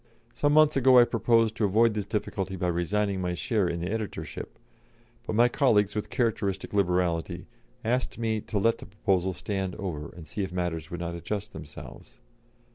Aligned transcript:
Some 0.33 0.53
months 0.53 0.75
ago 0.75 0.97
I 0.97 1.03
proposed 1.03 1.55
to 1.57 1.65
avoid 1.65 1.93
this 1.93 2.05
difficulty 2.05 2.55
by 2.55 2.69
resigning 2.69 3.21
my 3.21 3.35
share 3.35 3.67
in 3.67 3.81
the 3.81 3.91
editorship; 3.91 4.57
but 5.27 5.35
my 5.35 5.47
colleague, 5.47 5.93
with 5.93 6.09
characteristic 6.09 6.73
liberality, 6.73 7.45
asked 7.85 8.17
me 8.17 8.41
to 8.41 8.57
let 8.57 8.79
the 8.79 8.87
proposal 8.87 9.35
stand 9.35 9.75
over 9.75 10.09
and 10.09 10.27
see 10.27 10.41
if 10.41 10.51
matters 10.51 10.89
would 10.89 11.01
not 11.01 11.13
adjust 11.13 11.53
themselves. 11.53 12.19